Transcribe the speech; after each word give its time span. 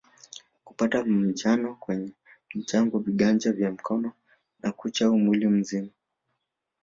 Kupata 0.65 1.05
manjano 1.05 1.75
kwenye 1.75 2.13
macho 2.53 2.99
vinganja 2.99 3.51
vya 3.51 3.71
mikono 3.71 4.11
na 4.61 4.71
kucha 4.71 5.05
au 5.05 5.17
mwili 5.19 5.47
mzima 5.47 5.89